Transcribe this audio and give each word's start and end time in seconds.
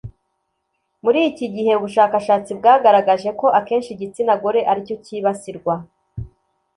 muri 1.03 1.19
iki 1.29 1.45
gihe, 1.55 1.71
ubushakashatsi 1.79 2.51
bwagaragaje 2.59 3.29
ko 3.39 3.47
akenshi 3.59 3.89
igitsina 3.91 4.33
gore 4.41 4.61
aricyo 4.71 4.95
cyibasirwa 5.05 5.73